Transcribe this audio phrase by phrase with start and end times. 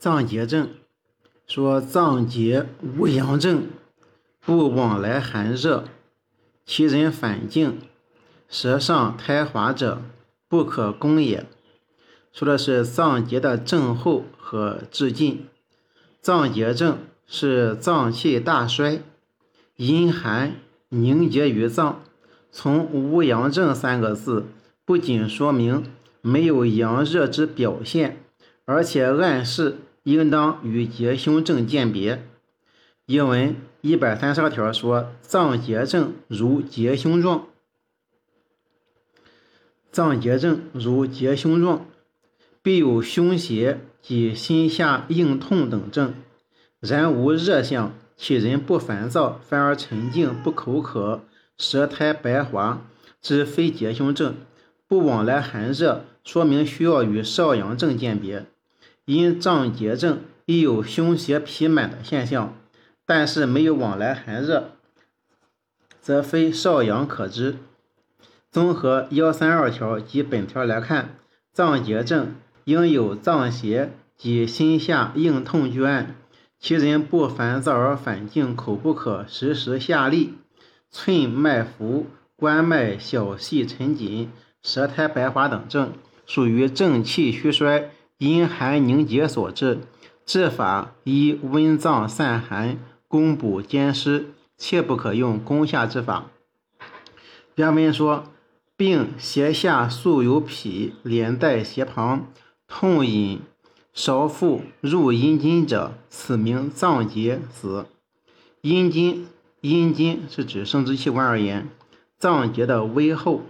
[0.00, 0.70] 脏结症，
[1.46, 3.64] 说脏结无阳症，
[4.40, 5.84] 不往来寒热，
[6.64, 7.76] 其人反静，
[8.48, 10.00] 舌上苔滑者，
[10.48, 11.44] 不可攻也。
[12.32, 15.46] 说的是脏结的症候和治进。
[16.22, 16.96] 脏结症
[17.26, 19.02] 是脏气大衰，
[19.76, 20.54] 阴寒
[20.88, 22.02] 凝结于脏。
[22.50, 24.46] 从无阳症三个字，
[24.86, 25.84] 不仅说明
[26.22, 28.24] 没有阳热之表现，
[28.64, 32.22] 而且暗示应当与结胸症鉴别。
[33.06, 37.46] 英文一百三十二条说，脏结症如结胸状，
[39.90, 41.86] 脏结症如结胸状。
[42.62, 46.12] 必有胸胁及心下硬痛等症，
[46.78, 51.22] 然无热象，其人不烦躁，反而沉静，不口渴，
[51.56, 52.82] 舌苔白滑，
[53.22, 54.34] 之非结胸症；
[54.86, 58.44] 不往来寒热，说明需要与少阳症鉴别。
[59.10, 62.56] 因脏结症亦有胸胁痞满的现象，
[63.04, 64.70] 但是没有往来寒热，
[66.00, 67.56] 则非少阳可知。
[68.52, 71.16] 综合幺三二条及本条来看，
[71.52, 72.34] 脏结症。
[72.64, 76.14] 应有脏邪及心下硬痛拒按，
[76.60, 80.34] 其人不烦躁而反静，口不渴，时时下利，
[80.88, 82.06] 寸脉浮，
[82.36, 84.30] 关脉小细沉紧，
[84.62, 85.92] 舌苔白滑等症，
[86.26, 87.90] 属于正气虚衰、
[88.20, 89.80] 阴寒凝结所致。
[90.26, 94.26] 治法依温脏散寒、攻补兼施，
[94.58, 96.26] 切不可用攻下之法。
[97.54, 98.24] 原文说：
[98.76, 102.28] 病胁下素有痞，连带胁旁。
[102.68, 103.40] 痛饮
[103.94, 107.86] 少腹入阴经者，此名脏结子。
[108.60, 109.26] 阴经，
[109.62, 111.68] 阴经是指生殖器官而言，
[112.18, 113.40] 脏结的微厚。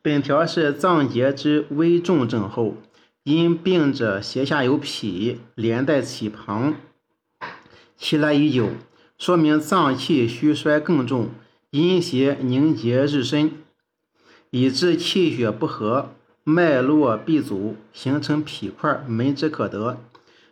[0.00, 2.76] 本条是脏结之危重症候，
[3.24, 6.74] 因病者胁下有痞，连带起旁，
[7.96, 8.68] 其来已久，
[9.16, 11.30] 说明脏气虚衰更重，
[11.70, 13.52] 阴邪凝结日深，
[14.50, 16.10] 以致气血不和。
[16.46, 19.98] 脉络闭阻，形成痞块，门之可得。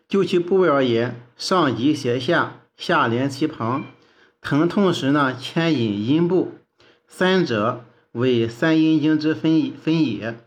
[0.08, 3.84] 就其部位而言，上及胁下，下连其旁。
[4.40, 6.52] 疼痛时呢，牵引阴部。
[7.06, 10.38] 三者为三阴经之分分也。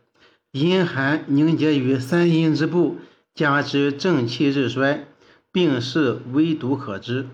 [0.56, 2.96] 阴寒凝结于三阴之部，
[3.34, 5.06] 加之正气日衰，
[5.52, 7.28] 病势微毒可知。